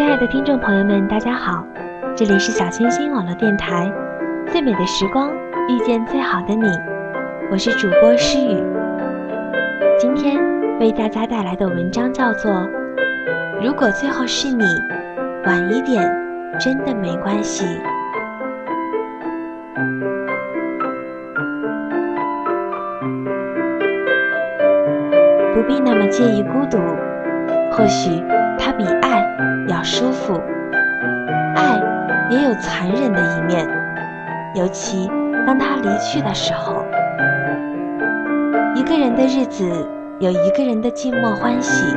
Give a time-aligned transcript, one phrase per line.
[0.00, 1.62] 亲爱的听众朋友们，大家好，
[2.16, 3.92] 这里是小清新网络电台，
[4.46, 5.30] 最美的时光
[5.68, 6.66] 遇见最好的你，
[7.50, 8.64] 我是主播诗雨。
[9.98, 10.40] 今天
[10.78, 12.50] 为大家带来的文章叫做
[13.62, 14.64] 《如果最后是你，
[15.44, 16.02] 晚一点
[16.58, 17.66] 真的没关系》。
[25.52, 26.78] 不必那么介意孤独，
[27.70, 28.22] 或许
[28.60, 29.24] 它比爱
[29.68, 30.40] 要舒服。
[31.56, 31.80] 爱
[32.30, 33.66] 也有残忍的一面，
[34.54, 35.10] 尤其
[35.46, 36.84] 当他离去的时候。
[38.76, 39.64] 一个人的日子，
[40.20, 41.96] 有一个人的寂寞欢喜。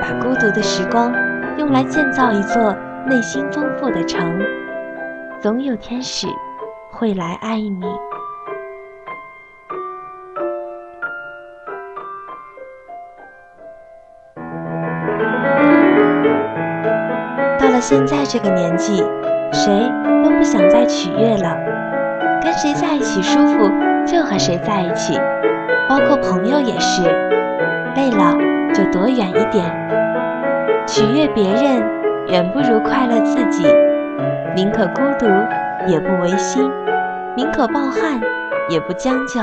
[0.00, 1.12] 把孤独的时光
[1.58, 2.74] 用来建造一座
[3.06, 4.40] 内心丰富的城，
[5.40, 6.26] 总有天使
[6.90, 7.84] 会来爱你。
[17.78, 19.04] 了现在这个年纪，
[19.52, 19.88] 谁
[20.24, 21.56] 都不想再取悦了，
[22.42, 23.70] 跟谁在一起舒服
[24.04, 25.16] 就和谁在一起，
[25.88, 27.02] 包括朋友也是。
[27.94, 28.36] 累了
[28.74, 29.64] 就躲远一点。
[30.86, 31.82] 取悦别人
[32.28, 33.64] 远不如快乐自己，
[34.56, 35.26] 宁可孤独
[35.86, 36.68] 也不违心，
[37.36, 38.20] 宁可抱憾
[38.68, 39.40] 也不将就。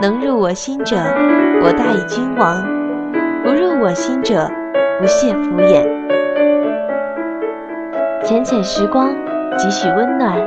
[0.00, 0.96] 能入我心者，
[1.62, 2.62] 我大以君王；
[3.44, 4.48] 不入我心者，
[5.00, 5.97] 不屑敷衍。
[8.28, 9.08] 浅浅时光，
[9.56, 10.38] 几许温暖，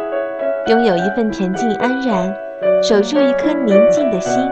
[0.68, 2.32] 拥有一份恬静安然，
[2.84, 4.48] 守住一颗宁静的心，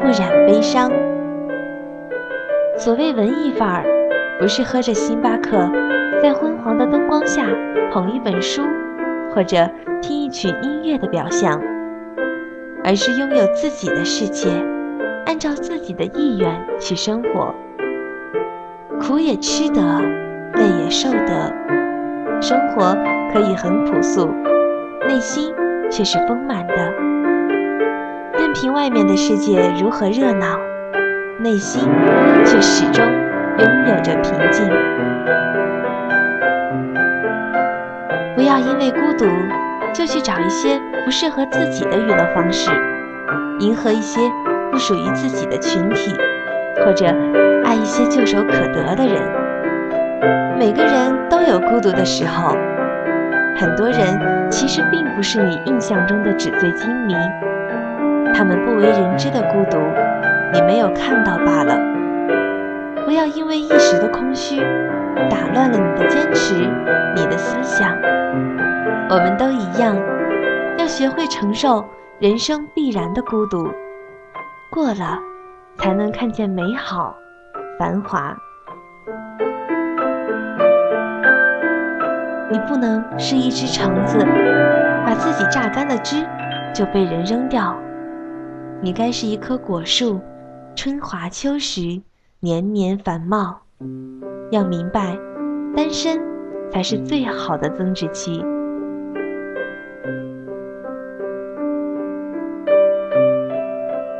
[0.00, 0.88] 不染悲伤。
[2.76, 3.84] 所谓文艺范儿，
[4.38, 5.68] 不是喝着星巴克，
[6.22, 7.46] 在昏黄的灯光下
[7.92, 8.62] 捧一本书，
[9.34, 9.68] 或者
[10.00, 11.60] 听一曲音乐的表象，
[12.84, 14.50] 而是拥有自己的世界，
[15.26, 17.52] 按照自己的意愿去生活，
[19.00, 19.82] 苦也吃得，
[20.54, 21.52] 累也受得。
[22.40, 22.96] 生活
[23.32, 24.32] 可以很朴素，
[25.08, 25.52] 内心
[25.90, 26.74] 却是丰满的。
[28.38, 30.58] 任凭外面的世界如何热闹，
[31.40, 31.82] 内心
[32.44, 34.66] 却始终拥有着平静。
[38.36, 39.26] 不要因为孤独
[39.92, 42.70] 就去找一些不适合自己的娱乐方式，
[43.58, 44.20] 迎合一些
[44.70, 46.16] 不属于自己的群体，
[46.84, 47.06] 或者
[47.64, 49.37] 爱一些唾手可得的人。
[50.58, 52.56] 每个人都有孤独的时候，
[53.56, 57.14] 很多人其实并不是你印象中的纸醉金迷，
[58.34, 59.78] 他们不为人知的孤独，
[60.52, 61.78] 你没有看到罢了。
[63.04, 64.60] 不要因为一时的空虚，
[65.30, 66.54] 打乱了你的坚持，
[67.16, 67.96] 你的思想。
[69.10, 69.96] 我们都一样，
[70.78, 71.84] 要学会承受
[72.18, 73.66] 人生必然的孤独，
[74.70, 75.18] 过了，
[75.78, 77.16] 才能看见美好，
[77.78, 78.36] 繁华。
[82.50, 84.18] 你不能是一只橙子，
[85.04, 86.26] 把自己榨干了汁，
[86.74, 87.76] 就被人扔掉。
[88.80, 90.18] 你该是一棵果树，
[90.74, 92.00] 春华秋实，
[92.40, 93.60] 年年繁茂。
[94.50, 95.14] 要明白，
[95.76, 96.18] 单身
[96.72, 98.42] 才是最好的增值期。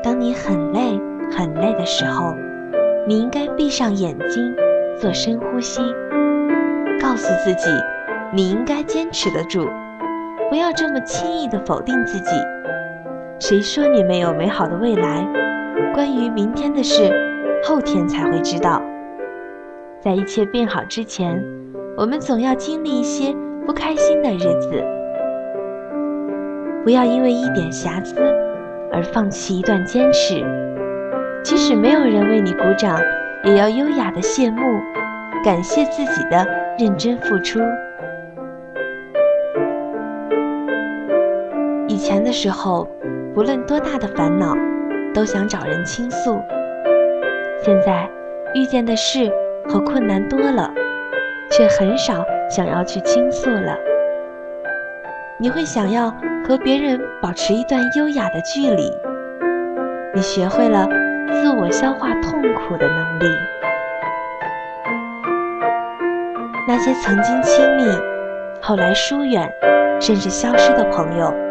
[0.03, 1.01] 当你很累
[1.31, 2.35] 很累的时候，
[3.07, 4.55] 你应该闭上眼睛，
[5.01, 5.81] 做深呼吸，
[7.01, 7.71] 告诉自己。
[8.31, 9.67] 你应该坚持得住，
[10.51, 12.31] 不要这么轻易的否定自己。
[13.39, 15.27] 谁说你没有美好的未来？
[15.95, 17.11] 关于明天的事，
[17.65, 18.83] 后天才会知道。
[20.01, 21.43] 在一切变好之前，
[21.97, 23.35] 我们总要经历一些
[23.67, 24.85] 不开心的日子。
[26.85, 28.15] 不要因为一点瑕疵
[28.93, 30.45] 而放弃一段坚持，
[31.43, 32.99] 即使没有人为你鼓掌，
[33.45, 34.61] 也要优雅的谢幕，
[35.45, 36.47] 感谢自己的
[36.79, 37.59] 认真付出。
[42.09, 42.89] 以前的时候，
[43.35, 44.57] 不论多大的烦恼，
[45.13, 46.41] 都想找人倾诉。
[47.63, 48.09] 现在
[48.55, 49.31] 遇见的事
[49.69, 50.73] 和困难多了，
[51.51, 53.77] 却很少想要去倾诉了。
[55.39, 56.11] 你会想要
[56.49, 58.91] 和别人保持一段优雅的距离。
[60.15, 60.89] 你学会了
[61.31, 63.27] 自我消化痛苦的能力。
[66.67, 67.85] 那些曾经亲密，
[68.63, 69.53] 后来疏远，
[70.01, 71.48] 甚至消失的朋友。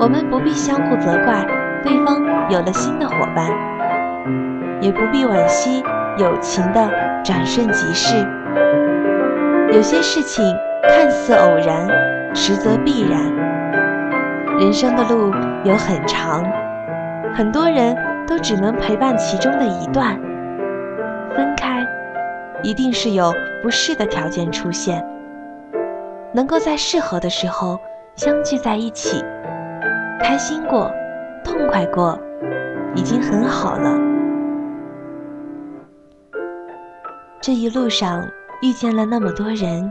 [0.00, 1.44] 我们不必相互责怪
[1.82, 3.50] 对方有了新的伙伴，
[4.80, 5.82] 也不必惋惜
[6.16, 6.88] 友情的
[7.24, 8.16] 转瞬即逝。
[9.72, 11.88] 有些事情看似偶然，
[12.32, 13.20] 实则必然。
[14.60, 15.32] 人生的路
[15.64, 16.44] 有很长，
[17.34, 17.96] 很多人
[18.26, 20.16] 都只能陪伴其中的一段。
[21.34, 21.84] 分开，
[22.62, 25.04] 一定是有不适的条件出现，
[26.32, 27.78] 能够在适合的时候
[28.14, 29.24] 相聚在一起，
[30.20, 30.90] 开心过，
[31.44, 32.18] 痛快过，
[32.94, 33.98] 已经很好了。
[37.40, 38.26] 这一路上
[38.62, 39.90] 遇见了那么多人，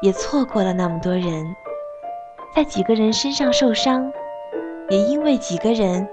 [0.00, 1.44] 也错过了那么多人，
[2.54, 4.10] 在几个人身上受伤，
[4.88, 6.08] 也因为几个人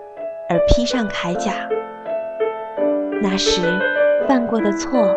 [0.50, 1.52] 而披上铠甲。
[3.22, 3.62] 那时
[4.28, 5.16] 犯过的错，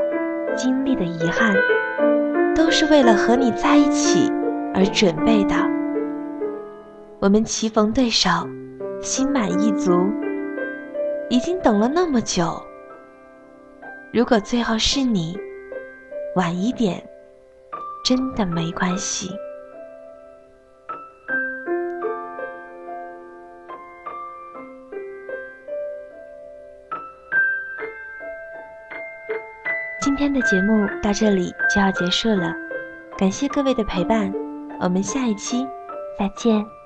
[0.57, 1.55] 经历的遗憾，
[2.55, 4.33] 都是为了和你在一起
[4.75, 5.78] 而准备的。
[7.21, 8.31] 我们棋逢对手，
[9.03, 9.91] 心满意足，
[11.29, 12.63] 已经等了那么久。
[14.13, 15.37] 如果最后是你，
[16.37, 17.05] 晚一点，
[18.05, 19.29] 真的没关系。
[30.01, 32.55] 今天的节目到这里就要结束了，
[33.19, 34.33] 感谢各位的陪伴，
[34.81, 35.67] 我们下一期
[36.17, 36.78] 再见。